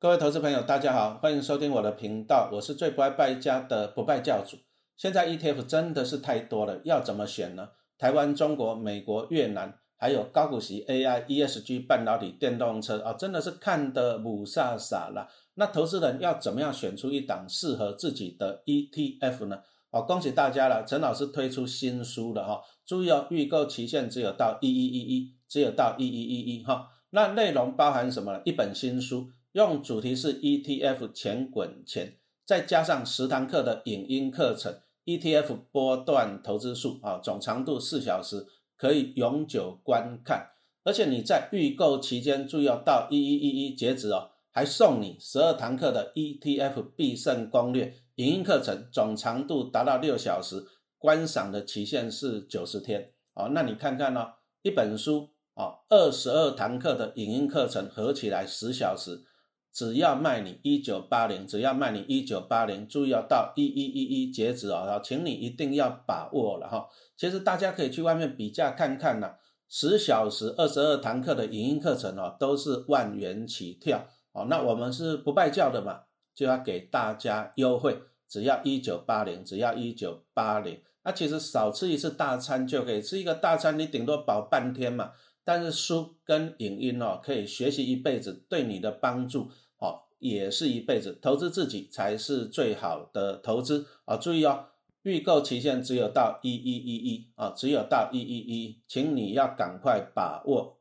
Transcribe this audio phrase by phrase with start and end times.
[0.00, 4.56] 各位投资朋友，大家好，欢迎收听我的频道，我是最不爱败家的不败教主。
[4.96, 7.68] 现在 ETF 真的是太多了，要怎么选呢？
[7.98, 15.28] 台湾、中国、美国、越南，还有高股息 AI、ESG、半导体、电动车啊，真的是看得五煞煞了。
[15.56, 19.60] 那投资人要怎么样选出一档适合自己的 ETF 呢？
[19.90, 26.88] 哦，恭喜大家了，陈老师推出新书了哈，注意哦，预购期限只有到一一一一，只有到一一一一哈。
[27.10, 28.40] 那内容包含什么？
[28.46, 29.28] 一本新书。
[29.52, 40.50] 用主题是 ETF 钱滚钱，再加上十堂课的影音课程，ETF 波段投资术啊，总长度四小时，可以永久观看。
[40.84, 50.64] 而且你在预购期间，注意要到一一一一截止哦，还送你十二堂课的 ETF 必胜攻略影音课程，总长度达到六小时，
[50.96, 53.48] 观赏的期限是九十天哦。
[53.52, 59.24] 那你看看哦，一本书啊，二十二堂课的影音课程合起来十小时。
[59.72, 66.88] 只要卖你一九八零，只要卖你一九八零，注意要到一一一一截止哦，请你一定要把握了哈。
[67.16, 69.34] 其实大家可以去外面比价看看呐，
[69.68, 74.46] 十小时二十二堂课的影音课程哦，都是万元起跳哦。
[74.50, 76.00] 那我们是不败教的嘛，
[76.34, 77.96] 就要给大家优惠，
[78.28, 80.80] 只要一九八零，只要一九八零。
[81.02, 85.12] 那其实少吃一次大餐就可以吃一个大餐，你顶多饱半天嘛。
[85.52, 91.18] 但是书跟影音哦，可以学习一辈子，对你的帮助哦，也是一辈子。
[91.20, 94.16] 投资自己才是最好的投资啊！
[94.16, 94.66] 注意哦，
[95.02, 100.78] 预购期限只有到一一一一啊，只有到一一一，请你要赶快把握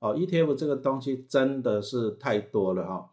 [0.00, 0.14] 哦。
[0.14, 3.10] ETF 这个东西真的是太多了哈，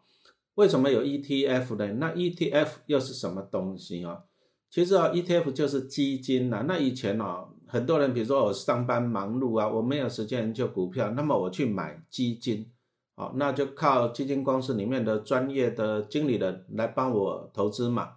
[0.56, 1.94] 为什么有 ETF 呢？
[1.94, 4.24] 那 ETF 又是什么东西啊？
[4.70, 6.66] 其实啊，ETF 就是基金呐。
[6.68, 12.70] 那以前哦，很多人比如说我上班忙碌啊，我没有时间研究股票，那么我去买基金，
[13.14, 18.14] 哦，那就靠基金公司里面的专业的经理人来帮我投资嘛。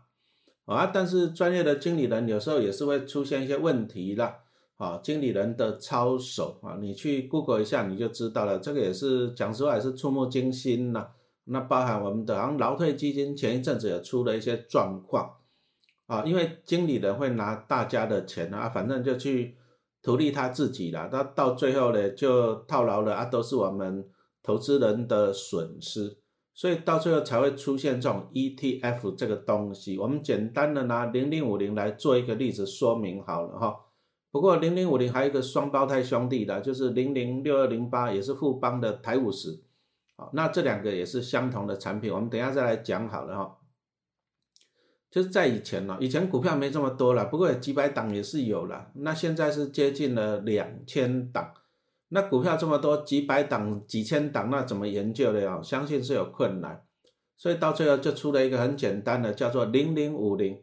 [0.66, 4.38] 啊，但是专业的经理人有时候也是会出现一些问题啦。
[4.78, 8.58] 啊，经理人的操守啊，你去 Google 一下你就知道了。
[8.58, 11.10] 这个也是讲实话也是触目惊心呐。
[11.44, 15.32] 那包含我们的像劳退基金前一阵子也出了一些状况。
[16.12, 19.56] 啊，因为经理人会拿大家的钱啊，反正就去
[20.02, 24.06] 图利他自己了，他到最后呢就套牢了啊，都是我们
[24.44, 26.18] 投资人的损失，
[26.54, 29.98] 所以到最后才会出现这种 ETF 这个东西。
[29.98, 33.74] 我们简单的拿零零五零来做一个例子说明好了哈。
[34.32, 39.64] 不过零零五零还有一个双胞胎兄弟的，就是零零六二零八，也是富邦的台五十，
[40.18, 43.58] 好，那这两个也是相同的产品，我们等下再来讲好了哈。
[45.12, 48.90] 就是在以前呢，以前股票没这么多了，不过几百档也是有了。
[48.94, 51.54] 那现在是接近了两千档，
[52.08, 55.62] 那股票这么多，几百档、几千档，那怎么研究的呀？
[55.62, 56.82] 相信是有困难，
[57.36, 60.58] 所以到最后就出了一个很简单的，叫做零零五零。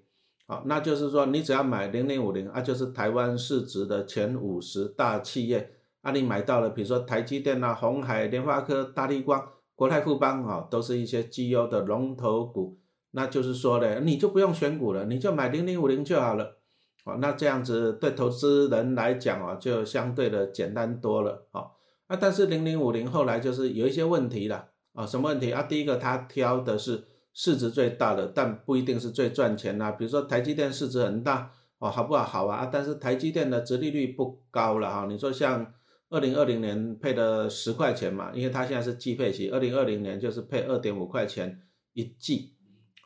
[0.46, 12.78] 好，那就是说你只要买零零五零，啊，就是台湾市值的前五十大企业，啊，你买到了，比如说台积电啊、红海、联发科、大立光、国泰富邦啊，都是一些绩优的龙头股。
[13.12, 16.58] 那就是说呢，你就不用选股了，你就买零零五零就好了，
[17.04, 21.70] 哦，那这样子对投资人来讲啊，就相对的简单多了，哦，
[22.06, 25.62] 啊，但是零零五零后来就是有一些问题了，啊，什么问题啊？
[25.62, 29.92] 第一个，它挑的是市值最大的，但不一定是最赚钱呐。
[29.92, 32.24] 比如说台积电市值很大，哦，好不好？
[32.24, 35.06] 好啊，但是台积电的殖利率不高了哈。
[35.08, 35.72] 你说像
[36.10, 41.62] 二零二零年配的十块钱嘛，因为它现在是季配息，二零二零年就是配二点五块钱
[41.94, 42.57] 一季。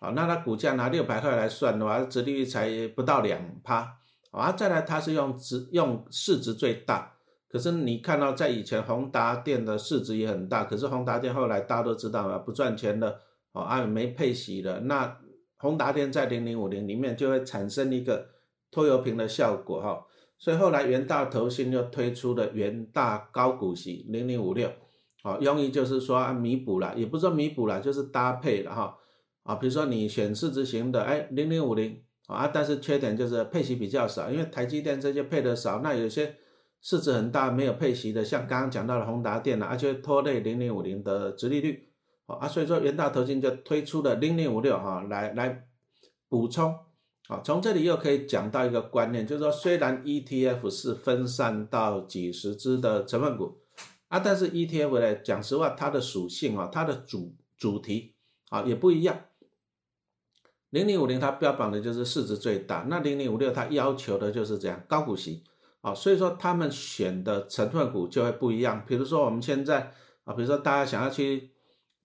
[0.02, 3.88] 好，那它股价拿六百块来算的话，折利率才不到两趴。
[4.32, 7.12] 啊，再来它是用值用市值最大，
[7.48, 13.20] 可是你看到在以前宏达电的市值也很大，可是宏达电后来大家都知道嘛，不赚钱了，
[13.52, 15.18] 哦啊没配息了，那
[15.58, 18.26] 宏达电在零零五零里面就会产生一个
[18.72, 20.04] 拖油瓶的效果哈，
[20.36, 24.68] 所以后来元大投信又推出了元大高股息零零五六，
[25.22, 28.98] 好，用意就是说弥补了，也不是说弥补了，就是搭配了哈。
[29.42, 36.36] 啊，比如说你选市值型的，哎，零零五零啊，但是缺点就是配息比较少，因为台积电这些配的少，那有些
[36.80, 41.88] 市值很大没有配息的，像刚刚讲到的宏达电啊，而且拖累零零五零的殖利率，
[42.26, 45.66] 啊，所以说元大投信就推出了零零五六哈，来来
[46.28, 46.74] 补充，
[47.28, 53.58] 啊，从这里又可以讲到一个观念，就是说虽然 ETF 是分散到几十只的成分股，
[54.06, 58.14] 啊，但是 ETF 呢，讲实话它的属性啊，它的主主题
[58.48, 59.18] 啊也不一样。
[60.72, 65.44] 零零五零它标榜的就是市值最大，那零零五六它要求的就是这样高股息
[65.82, 68.82] 啊，所以说他们选的成分股就会不一样。
[68.86, 69.92] 比如说我们现在
[70.24, 71.50] 啊，比如说大家想要去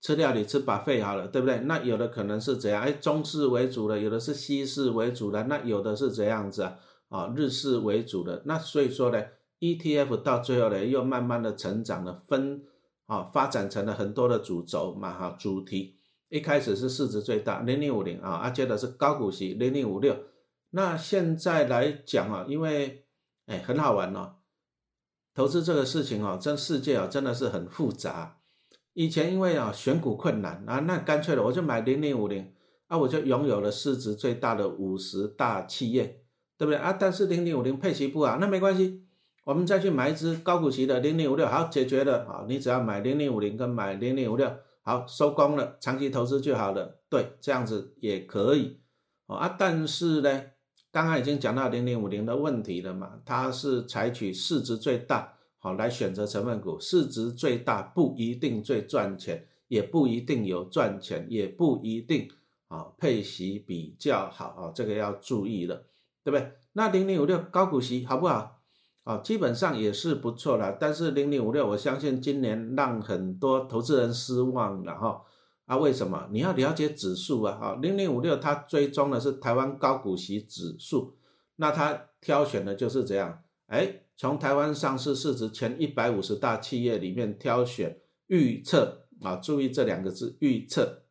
[0.02, 1.60] 吃料理吃把费好了，对不对？
[1.60, 2.82] 那有的可能是怎样？
[2.82, 6.76] 哎，中式为主的，有的是西式为主的，那有的是怎样子啊？
[7.08, 8.42] 啊，日式为主的。
[8.44, 9.24] 那所以说呢
[9.62, 12.62] ，ETF 到最后呢，又慢慢的成长了，分
[13.06, 15.97] 啊发展成了很多的主轴嘛哈，主题。
[16.30, 20.16] 一开始是市值最大零零五零啊，啊接着是高股息零零五六。
[20.72, 23.06] 那现在来讲啊，因为
[23.46, 24.36] 哎很好玩哦，
[25.34, 28.40] 投资这个事情哦，这世界啊真的是很复杂。
[28.94, 32.52] 以前因为啊选股困难啊，那干脆了我就买零零五零
[32.88, 36.24] 啊，我就拥有了市值最大的五十大企业，
[36.58, 36.92] 对不对啊？
[37.00, 39.04] 但是零零五零配息不好，那没关系，
[39.46, 42.46] 我们再去买一只高股息的零零五六，好解决了啊！
[42.50, 44.52] 你只要买零零五零跟买零零五六，
[44.88, 47.02] 好收工了，长期投资就好了。
[47.10, 48.80] 对，这样子也可以
[49.26, 49.54] 啊。
[49.60, 50.44] 但是呢，
[50.94, 55.34] 刚刚已经讲到零零五零的问题了嘛，它是采取市值最大。
[55.58, 62.30] 好，来选择成分股，市值最大不一定最赚钱，也不一定有赚钱，也不一定
[62.70, 65.84] 啊配息比较好啊，这个要注意了，
[66.24, 66.54] 对不对？
[66.72, 68.57] 那零零五六高股息好不好？
[69.08, 75.22] 啊，基本上也是不错的，但是零零五六我相信今年让很多投资人失望了哈。
[75.66, 76.28] 啊，为什么？
[76.32, 81.16] 你要了解指数啊，哈，零零五六它追踪的是台湾高股息指数，
[81.56, 84.02] 那它挑选的就是这样，哎。
[84.20, 91.04] 从台湾上市市值前一百五十大企业里面挑选预测啊，注意这两个字预测。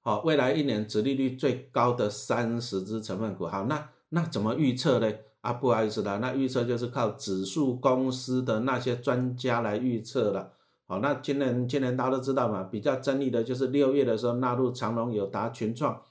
[0.00, 3.48] 好，未来一年殖利率最高的三十只成分股。
[3.48, 5.12] 好，那那怎么预测呢？
[5.40, 10.52] 啊，不好意思啦，那预测就是靠指数公司的那些专家来预测了。
[10.86, 16.02] 好，那今年今年大家都知道嘛，比较争议的就是六月的时候纳入长隆、友达、群创。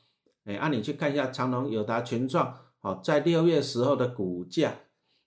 [0.46, 4.74] 哎，啊，你去看一下长隆、友达、群创，好，在六月时候的股价。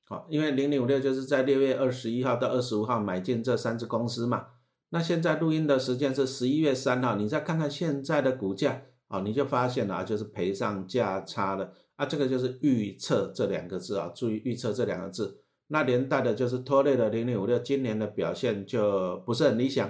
[0.04, 4.46] 好因为零零五六就是在六月二十一号到二十五号买进这三只公司嘛，
[4.90, 11.72] 那现在录音的时间是十一月三号，你再看看现在的股价，啊，你就发现了啊，就是赔上价差了
[12.02, 15.38] 啊，这个就是预测这两个字啊，注意预测这两个字，
[15.68, 19.88] 那连带的就是拖累了零零五六今年的表现就不是很理想，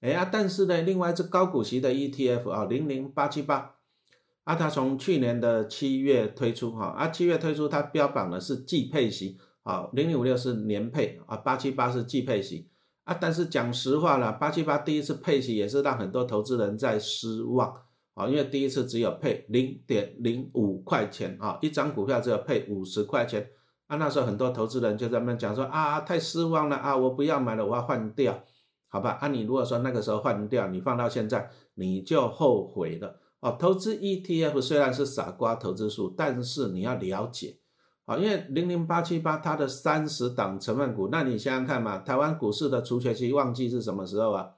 [0.00, 3.76] 哎呀，但是呢，另外一只高股息的 ETF 啊，零零八七八，
[4.44, 9.38] 啊，它从去年的七月推出哈，啊，七月推出它标榜的是季配息。
[9.64, 12.70] 啊，零零五六是年配啊，八七八是季配息
[13.04, 13.12] 啊。
[13.20, 17.74] 但是讲实话了，八七八第一次配息也是让很多投资人在失望
[18.18, 23.48] 啊，因为第一次只有配零点零五块钱啊，一张股票只有配五十块钱
[23.86, 23.96] 啊。
[23.96, 28.42] 那时候很多投资人就在那讲说啊，太失望了啊，我不要买了，我要换掉，
[28.88, 29.18] 好吧？
[29.20, 33.56] 啊，你如果说那个时候换掉，你放到现在你就后悔了哦。
[33.56, 37.60] 投资 ETF 虽然是傻瓜投资术，但是你要了解。
[38.04, 44.50] 啊，因为零零八七八它的三十档成分股，那你想想看嘛，台湾股市的除权期旺季是什么时候啊？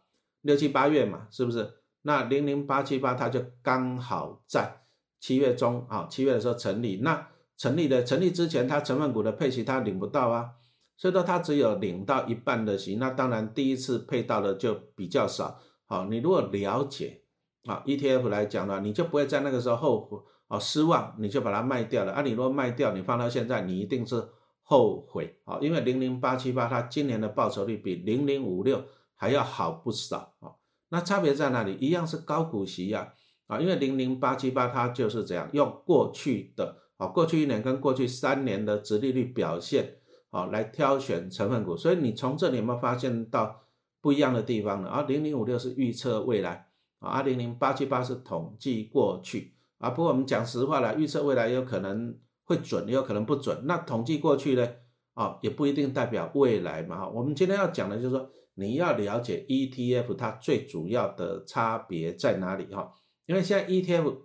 [0.42, 1.68] 六七八月嘛，是不是？
[2.02, 4.82] 那零零八七八它就刚好在
[5.18, 6.98] 七月中啊，七月的时候成立。
[7.02, 10.50] 那成立的成立之前，它成分股的配息它领不到啊，
[10.96, 12.96] 所以说它只有领到一半的息。
[12.96, 15.58] 那当然第一次配到的就比较少。
[15.86, 17.22] 好，你如果了解
[17.64, 20.18] 啊 ETF 来讲呢，你就不会在那个时候后悔。
[20.48, 22.22] 哦，失望你就把它卖掉了啊！
[22.22, 24.20] 你如果卖掉，你放到现在，你一定是
[24.62, 25.58] 后悔啊！
[25.60, 30.50] 因为零零八七八它今年的报酬率比零零五六还要好不少啊！
[30.90, 31.76] 那差别在哪里？
[31.80, 33.12] 一样是高股息呀
[33.46, 33.58] 啊！
[33.58, 39.96] 因为零零八七八它就是这样用过去的啊，过去一年跟过去三年的殖利率表现
[40.30, 43.62] 啊来挑选成分股，所以你从这里有没有发现到
[44.00, 44.88] 不一样的地方呢？
[44.88, 46.68] 啊，零零五六是预测未来
[46.98, 49.54] 啊，零零八七八是统计过去。
[49.78, 53.62] 啊，不过我们讲实话了，预测未来有可能会准，也有可能不准。
[53.64, 54.68] 那统计过去呢？
[55.14, 57.08] 啊，也不一定代表未来嘛。
[57.08, 62.92] 我们今天要讲的就是说，你要了解 ETF 它最主要的差别在哪里哈？
[63.26, 64.16] 因为现在 ETF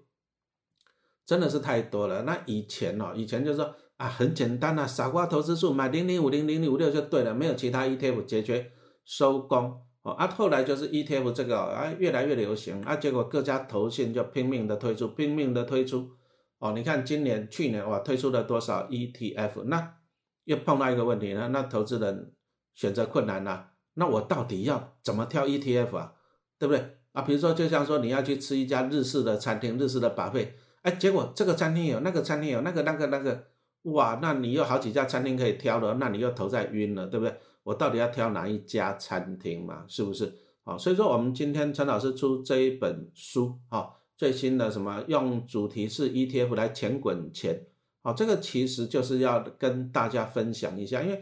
[1.26, 2.24] 真的是太多了。
[2.24, 8.72] 那以前哦，以前就是说啊，很简单啊，傻瓜投资数买零零五零零零五六就对了，没有其他 ETF 解决
[9.06, 9.82] 收工。
[10.02, 16.12] 哦啊，后来就是 ETF 这个啊越来越流行啊，结果各家投信就拼命的推出，拼命的推出。
[16.60, 19.64] 哦，你看今年、去年哇，推出了多少 ETF？
[19.64, 19.98] 那
[20.44, 21.50] 又碰到一个问题呢？
[21.50, 22.34] 那投资人
[22.74, 23.72] 选择困难了。
[23.96, 26.14] 那我到底要怎么挑 ETF 啊？
[26.58, 26.98] 对不对？
[27.12, 33.48] 啊，比如说就像说你要去吃一家日式的餐厅，日式的把费，哎，结果这个餐厅有，那个餐厅有，那个那个那个，
[33.84, 37.36] 哇，那你有好几家餐厅可以挑了，那你又投在晕了，对不对？
[37.64, 39.84] 我到底要挑哪一家餐厅嘛？
[39.88, 40.34] 是不是？
[40.64, 47.66] 好，所以说我们今天陈老师出这一本书，哈，最新的什么用主题是 ETF 来钱滚钱，
[48.02, 51.22] 好，这个其实就是要跟大家分享一下，因为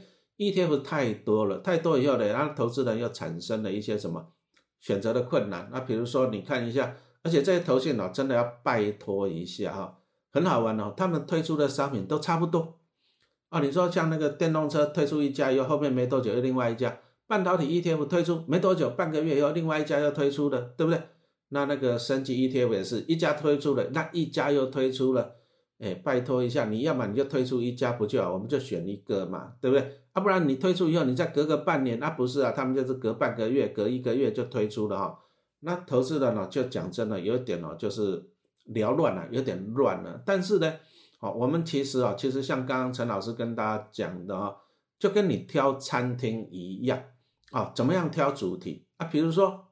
[0.51, 4.27] ETF 太多了，太多以后呢，然后投资人又产生了一些什么
[4.79, 5.69] 选择的困难。
[5.71, 9.99] 那比如说你看一下，而且这些投信哦，真的要拜托一下哈，
[10.31, 12.79] 很好玩哦，他们推出的商品都差不多
[13.49, 13.59] 啊。
[13.59, 21.01] 你说像那个电动车推出一家以后，后面没多久又另外一家，半导体 ETF 推出没多久，半个月以后另外一家又推出的，对不对？
[21.49, 25.35] 那那个升级 ETF 也是一家推出了，那一家又推出了，
[25.83, 29.99] 哎，拜托一下，你要么你就推出一家不就好，我们就选一个嘛，对不对？
[30.13, 35.19] 啊，不然你推出以后，你再隔个半年，那不是啊，他们就是隔半个月、隔一个月就推出了哈。
[35.59, 38.23] 那投资人呢，就讲真的有点哦，就是
[38.73, 40.23] 缭乱了，有点乱了。
[40.25, 40.73] 但是呢，
[41.19, 44.55] 哦，我们其实啊，其实像刚刚陈老师跟大家讲的啊，
[44.97, 47.03] 就跟你挑餐厅一样
[47.51, 49.05] 啊，怎么样挑主题啊？
[49.07, 49.65] 比如说。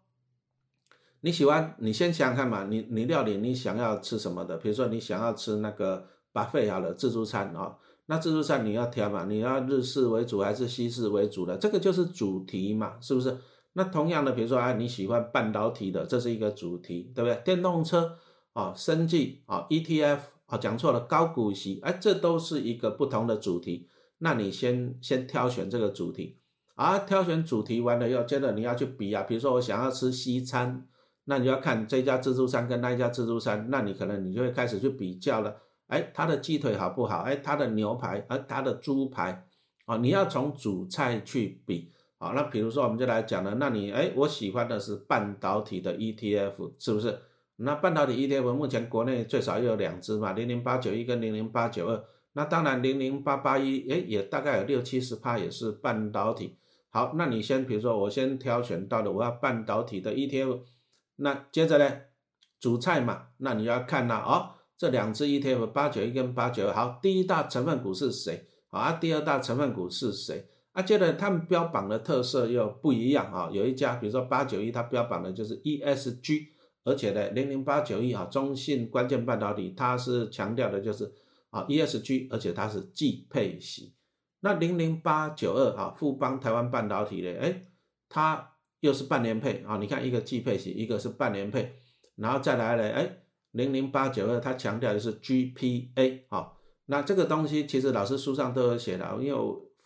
[1.24, 4.58] 你喜欢，你先想想看嘛，你你料理你想要吃什么的？
[4.58, 11.56] 比如说你想要吃那个 buffet 好了，自助餐啊，那自助餐你要挑嘛，你要日式为主还是西式为主的？
[11.58, 13.38] 这个就是主题嘛，是不是？
[13.74, 17.40] 那同样的，比如说啊，你喜欢半导体的，这是一个主题，对不对？
[17.46, 18.18] 电动车
[18.54, 23.88] 啊，生技啊，ETF 啊，讲错了，高股息，哎，这都是一个不同的主题。
[24.18, 26.40] 那你先先挑选这个主题
[26.74, 30.88] 啊，挑选主题完了以后，接着你要去比啊，比如说我想要吃西餐。
[31.26, 35.56] 那你要看这家自助餐跟那家自助餐，那你可能你就会开始去比较了。
[35.88, 37.20] 哎，它的鸡腿好不好？
[37.20, 39.46] 哎，它的牛排，而它的猪排，
[39.86, 41.92] 啊，你要从主菜去比。
[42.18, 47.18] 啊，那比如说我们就来讲了，那你哎，我喜欢的是半导体的 ETF，是不是？
[47.56, 52.04] 那半导体 ETF 目前国内最少又有两只嘛，零零八九一跟零零八九二。
[52.34, 56.58] 那当然零零八八一，哎，也大概有六七十趴也是半导体。
[56.90, 60.60] 好，那你先比如说我先挑选到的我要半导体的 ETF。
[61.24, 61.88] 那接着呢，
[62.60, 68.94] 主菜嘛，那你要看呐，哦，这两只 ETF 八九一跟八九二，好，第一大成分股是谁啊？
[68.94, 70.50] 第二大成分股是谁？
[70.72, 76.48] 啊，接着他们标榜的特色又不一样啊，有一家比如说八九一，它标榜的就是 ESG，
[76.84, 81.14] 而且呢，零零八九一啊，中信关键半导体，它是强调的就是
[81.52, 83.94] 啊 ESG，而且它是季配息。
[84.40, 87.68] 那零零八九二啊，富邦台湾半导体的，哎，
[88.10, 88.48] 它。
[88.82, 89.78] 又是半年配啊！
[89.78, 91.72] 你看一个季配型，一个是半年配，
[92.16, 92.92] 然后再来呢？
[92.92, 93.18] 哎，
[93.52, 96.52] 零零八九二，它强调的是 GPA 啊。
[96.88, 99.40] 那这个东西其实老师书上都有写的，因为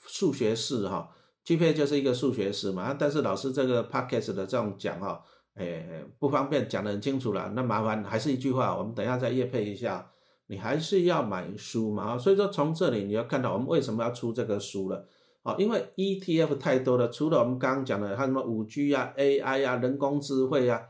[0.08, 1.10] 数学式哈
[1.46, 2.96] ，GPA 就是一个数学式嘛。
[2.98, 5.22] 但是老师这个 podcast 的这种讲哈，
[5.56, 7.52] 哎，不方便讲得很清楚了。
[7.54, 10.10] 那麻烦还是一句话，我们等下再页配一下，
[10.48, 12.18] 你还是要买书嘛。
[12.18, 15.06] 所以说从这里你要看到我们为什么要出这个书了。
[15.46, 20.82] 啊，因为 ETF 太多了，除了我们刚刚讲的，还有什么五 G 啊、AI 啊、人工智慧啊，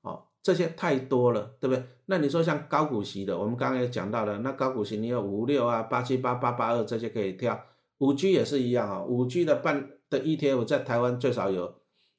[0.00, 1.84] 哦，这些太多了，对不对？
[2.06, 7.60] 那你说像高股息的，我们刚刚也讲到了，那高股息你有五六啊、八七八、八八二这些可以挑，
[7.98, 11.74] 五 G 也是一样啊，五 G 的半的 ETF 在台湾最少有，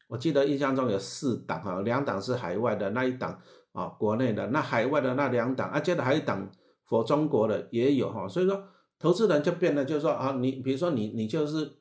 [0.09, 3.39] 我记得印象中有四档啊，两档是海外的，那一档
[3.71, 6.47] 啊国内的，那海外的那两档，啊，接着还有一档
[6.85, 8.63] 佛中国的也有哈，所以说
[8.99, 11.78] 投资人就变得就是说啊，你比如说你你就是。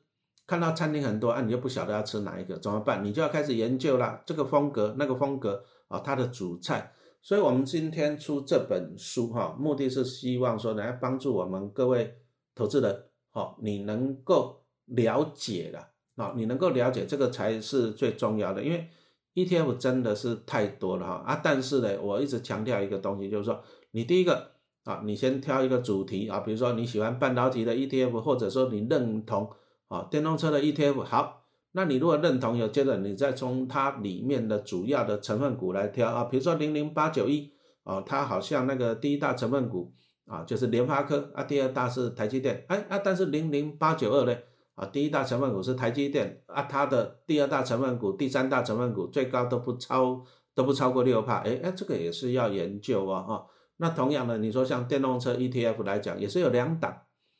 [0.49, 3.05] 看到餐厅很多啊，你就不晓得要吃哪一个，怎么办？
[3.05, 6.91] 你就要开始研究了，这个风格、那个风格啊，它的主菜。
[7.21, 12.15] 所以，我们今天出这本书哈，目的是希望说来帮助我们各位
[12.55, 18.63] 投资人，好，你能够了解了啊，你能够了解这个才是最重要的。
[18.63, 18.89] 因为
[19.35, 24.49] ETF 真的是太多了哈啊，但是呢，我一直强调一个东西，就是说，你第一个
[24.85, 29.47] 啊，你先挑一个主题啊，比如说你喜欢半导体的 ETF，或者说你认同。
[29.89, 31.41] 啊，电动车的 ETF 好，
[31.71, 37.51] 那你如果认同，有接着你再从它里面的主要的成分股来挑啊，比如说零零八九一
[37.83, 39.91] 啊，它好像那个第一大成分股
[40.27, 44.37] 啊就是联发科啊，第二大是台积电，哎啊，但是零零八九二呢
[44.75, 53.47] 啊，第一大成分股是台积电啊，它的第二大成分股、第三大成分股最高都不超都不超过六帕，哎哎，这个也是要研究啊哈。
[53.77, 56.95] 那同样的，你说像电动车 ETF 来讲，也是有两档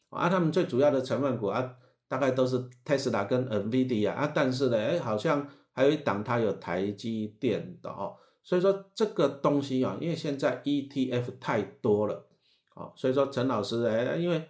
[0.09, 1.75] 啊，他们最主要的成分股啊。
[2.09, 12.27] 大概都是特斯拉跟 NVIDIA 啊，但是呢，哎，好像还有一档它有台积电的哦，所以说这个东西啊，因为现在 ETF 太多了，
[12.75, 14.49] 哦，所以说陈老师哎，因为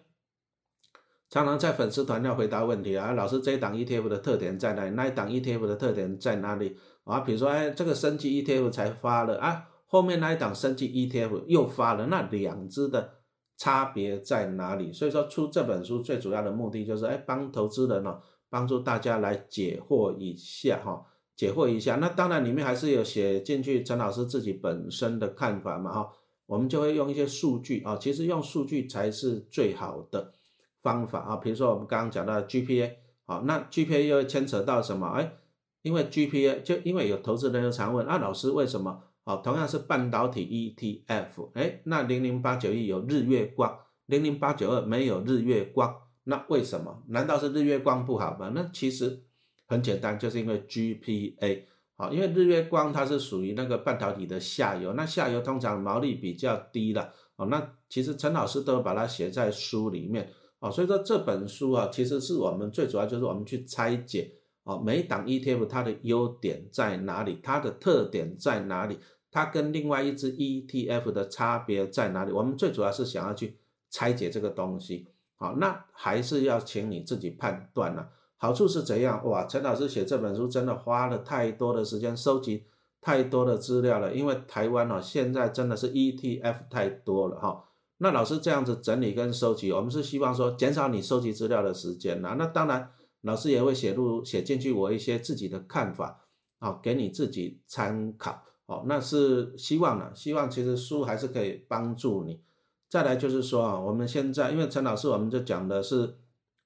[1.29, 4.91] 常常在粉丝团要回答问题啊，老师这一档 ETF 的特点在哪里？
[4.91, 6.77] 那一档 ETF 的特点在哪里？
[7.03, 13.18] 啊，比如说哎，这个升级 ETF 才发了啊，后面那一档升级 ETF 又发了，那两只的。
[13.59, 14.93] 差别在哪里？
[14.93, 18.17] 所以说出这本书最主要的目的就是，哎，帮投资人呢，
[18.49, 21.97] 帮助大家来解惑一下哈，解惑一下。
[21.97, 26.09] 那当然里面还是有写进去陈老师自己本身的看法嘛哈，
[26.45, 30.33] 我们就会用一些数据啊，其实用数据才是最好的
[30.81, 31.35] 方法啊。
[31.35, 32.93] 比如说我们刚刚讲到 GPA，
[33.25, 35.05] 好，那 GPA 又牵扯到什么？
[35.09, 35.33] 哎，
[35.81, 39.03] 因为 GPA 就因为有投资人就常问啊，老师为什么？
[39.29, 47.03] 哦，同样是半导体 ETF，哎，那零零八九一有日月光，零零八九二没有日月光，那为什么？
[47.09, 48.51] 难道是日月光不好吗？
[48.55, 49.21] 那其实
[49.67, 64.31] 很简单，就是因为 GPA，好，因为日月光它是属于那个半导体的下游，那下游通常毛利比较低了，哦，那其实陈老师都把它写在书里面，哦，所以说这本书啊，其实是我们最主要就是我们去拆解，
[64.63, 68.97] 哦，每一档 ETF 它的优点在哪里，它的特点在哪里。
[69.31, 72.31] 它跟另外一只 ETF 的差别在哪里？
[72.31, 73.57] 我们最主要是想要去
[73.89, 78.09] 拆解这个东西，好，那还是要请你自己判断了。
[78.37, 79.25] 好处是怎样？
[79.27, 82.65] 哇，陈老师写这本书真的花了太多的时间，收集
[83.01, 84.13] 太多的资料了。
[84.13, 87.65] 因为台湾哦，现在真的是 ETF 太多了哈。
[87.97, 92.35] 那老师这样子整理跟收集，我们是希望说减少你收集资料的时间呐。
[92.39, 96.21] 那当然，老师也会写入写进去我一些自己的看法，
[96.59, 98.45] 啊，给你自己参考。
[98.69, 102.39] 哦，那是希望呢，希望其实书还是可以帮助你。
[102.87, 106.17] 再来就是说啊，我们现在因为陈老师，我们就讲的是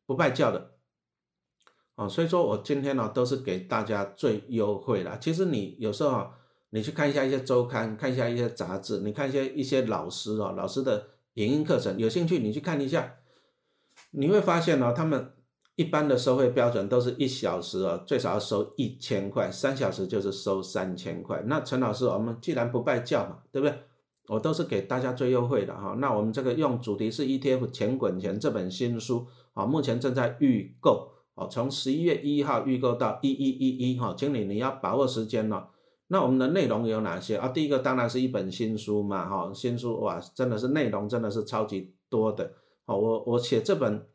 [0.05, 0.71] 不拜教的，
[1.95, 5.17] 哦，所以说我今天呢都是给大家最优惠了。
[5.17, 6.31] 其实你有时候啊，
[6.71, 13.15] 你去看一下一些周刊，看一下一些杂志，你看一些一些老师哦，老师的影音课程，有兴趣你去看一下，
[14.11, 15.31] 你会发现呢，他们。
[15.75, 21.41] 一般的收费标准都是一小时哦，最少要收一千块，三小时就是收三千块。
[21.47, 23.75] 那陈老师，我们既然不拜教嘛，对不对？
[24.27, 25.95] 我都是给大家最优惠的哈。
[25.97, 35.69] 那我们这个用主题是 ETF 钱滚钱这本新书啊，目前正在预购哦，从十一月一号预购到一一一一哈，经理你要把握时间了。
[36.07, 37.47] 那我们的内容有哪些啊？
[37.47, 42.53] 第一个当然是一本新书嘛哈，新书哇，真的是内容真的是超级多的。
[42.85, 44.05] 好，我我写这本。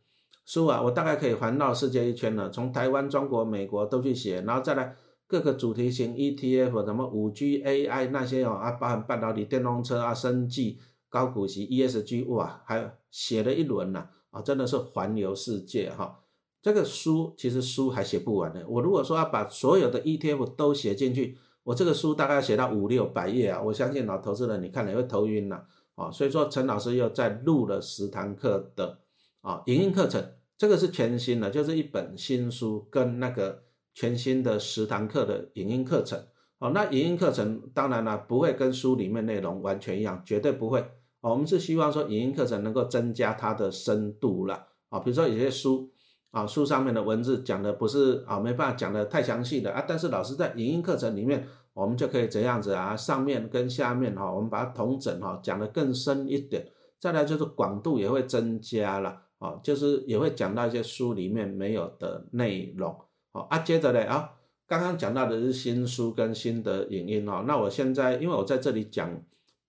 [0.49, 10.79] 书啊，我大概可以环绕世界一圈了，从台湾、中国、美国都去写，然后再来各个主题型 ETF，什么五 G、AI 那些哦，啊，包含半导体、电动车啊、生技、
[11.11, 16.21] 高股息、ESG，哇，还写了一轮呢，啊，真的是环游世界哈。
[16.63, 26.11] 这个书其实书还写不完的，我如果说要把所有的 ETF 都写进去，我这个书大概要写到五六百页啊，我相信老投资人你看了也会头晕了啊。
[26.11, 29.01] 所以说陈老师又在录了十堂课的
[29.43, 30.25] 啊影音课程。
[30.59, 33.63] 这个是全新的，就是一本新书跟那个
[33.95, 36.21] 全新的十堂课的影音课程
[36.59, 36.71] 哦。
[36.75, 40.85] 那影音课程当然了，不会跟书里面内容完全一样，绝对不会。
[41.21, 44.99] 我们是希望说影音课程能够增加它的深度了啊。
[44.99, 45.89] 比如说有些书
[46.33, 56.67] 啊，书上面的文字讲的不是啊，没办法讲的太详细的啊，但是老师在影音课程里面，我们就可以这样子啊，上面跟下面哈，我们把它同整哈，讲的更深一点。
[56.99, 59.28] 再来就是广度也会增加了。
[59.39, 62.97] 哦，就是也会讲到一些书里面没有的内容。
[63.33, 64.33] 好啊，接着呢啊，
[64.67, 67.45] 刚刚讲到的是新书跟新的影音哦。
[67.47, 69.23] 那我现在因为我在这里讲，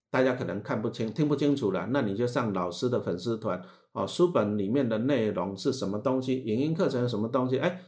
[0.09, 4.07] 大家可能看不清、听不清楚了，那你就上老师的粉丝团哦。
[4.07, 6.39] 书本里面的内容是什么东西？
[6.39, 7.59] 影音课程是什么东西？
[7.59, 7.81] 哎，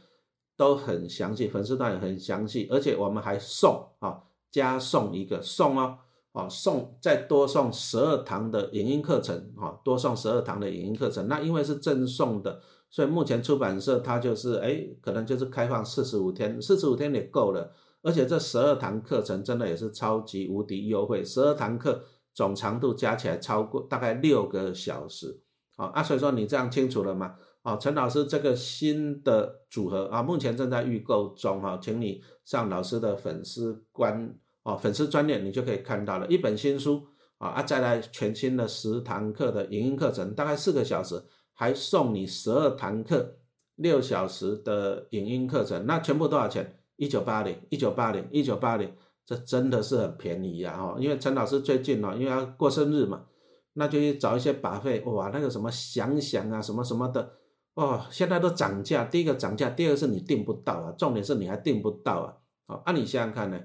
[0.56, 5.98] 都很详细，粉丝团也很详细，而且我们还送啊，加送一个送哦。
[6.32, 11.28] 哦，送再多送十二堂的影音课程，哈，多送十二堂的影音课程。
[11.28, 17.70] 那因为是赠送的，所以目前出版社它就是，哎，可能就是开放四十五天，四十五天也够了。
[18.00, 25.38] 而且这十二堂课程真的也是超级无敌优惠，十二堂课总长度加起来超过大概六个小时。
[25.76, 27.34] 好啊，所以说你这样清楚了吗？
[27.60, 34.34] 啊，陈老师这个新的组合啊，目前正在预购中，哈，请你上老师的粉丝官。
[34.62, 37.06] 哦，粉丝专业你就可以看到了一本新书
[37.38, 41.22] 啊啊，再来全新的十堂课的影音课程，大概四个小时，
[41.52, 43.38] 还送你十二堂课
[43.76, 46.78] 六小时的影音课程，那全部多少钱？
[46.96, 48.94] 一九八零，一九八零，一九八零，
[49.26, 50.76] 这真的是很便宜呀！
[50.76, 53.24] 哈，因为陈老师最近呢，因为要过生日嘛，
[53.72, 57.32] 那就去找一些把费，哇，那个什么想想啊，什么什么的，
[57.74, 62.36] 哦，现在都涨价，第一个涨价，第二个是你订不到啊，重点是你还订不到啊，
[62.68, 63.58] 好，那你想想看呢？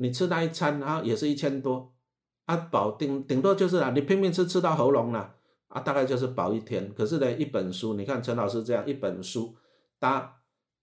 [0.00, 1.92] 你吃那一餐啊，也是一千多，
[2.46, 5.34] 啊保顶顶多就是啊，你拼命吃吃到喉咙了，
[5.66, 6.92] 啊大概就是保一天。
[6.94, 9.56] 可是呢，一本书，你看陈老师这样一本书
[9.98, 10.36] 搭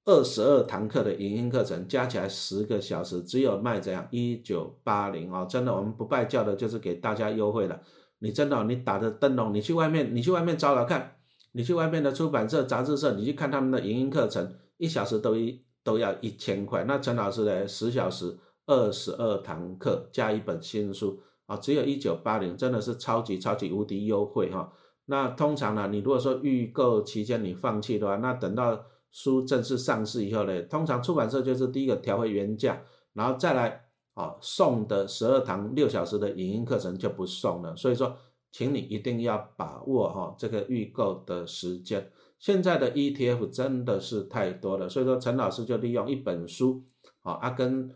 [0.04, 7.80] 二十二堂课的影音课程，加起来十个小时，只有卖这样一九八零哦，真的我们不拜教的，就是给大家优惠了。
[8.20, 11.16] 你真的你打着灯笼，你去外面，你去外面找找看，
[11.54, 16.84] 你去外面的出版社、杂志社，你去看他们的影音课程，一小时都一都要一千块。
[16.84, 18.38] 那陈老师呢，十小时。
[18.66, 24.72] 二十二堂课加一本新书啊，只有一九八零，真的是超级超级无敌优惠哈。
[25.06, 32.82] 那通常呢，你如果说预购期间你放弃的话，那等到书正式上市以后呢，通常出版社就是第一个调回原价，
[33.14, 37.76] 然后再来啊送的十二堂六小时的影音课程就不送了。
[37.76, 38.18] 所以说，
[38.52, 42.12] 请你一定要把握哈这个预购的时间。
[42.40, 46.84] 现在的 ETF 真的是太多了，所以说陈老师就利用一本书
[47.22, 47.94] 啊，啊跟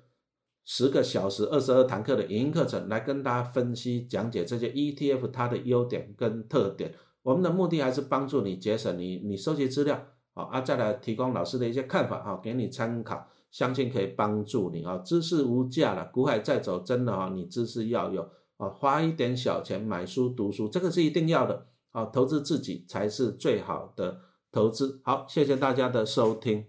[0.72, 6.94] 十个小时二十二堂课的影音课程来跟大家分析讲解这些 ETF 它的优点跟特点。
[7.24, 10.00] 我们的目的还是帮助你节省你你收集资料。
[10.36, 15.00] 好啊，再来提供老师的一些看法啊，给你参考，相信可以帮助你啊。
[15.00, 18.22] 知识无价了，股海再走，真的啊，你知识要有
[18.58, 22.06] 啊，花一点小钱买书读书，这个是一定要的啊。
[22.06, 24.20] 投资自己才是最好的
[24.52, 25.02] 投资。
[25.04, 26.66] 好，谢谢大家的收听。